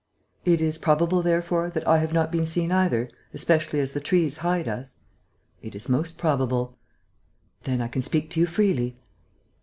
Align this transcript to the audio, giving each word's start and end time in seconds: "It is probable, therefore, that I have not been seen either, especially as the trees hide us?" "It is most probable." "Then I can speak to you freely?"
"It 0.45 0.61
is 0.61 0.79
probable, 0.79 1.21
therefore, 1.21 1.69
that 1.69 1.87
I 1.87 1.99
have 1.99 2.11
not 2.11 2.31
been 2.31 2.47
seen 2.47 2.71
either, 2.71 3.07
especially 3.35 3.79
as 3.81 3.93
the 3.93 3.99
trees 3.99 4.37
hide 4.37 4.67
us?" 4.67 4.95
"It 5.61 5.75
is 5.75 5.87
most 5.89 6.17
probable." 6.17 6.75
"Then 7.65 7.81
I 7.81 7.87
can 7.87 8.01
speak 8.01 8.31
to 8.31 8.39
you 8.39 8.47
freely?" 8.47 8.97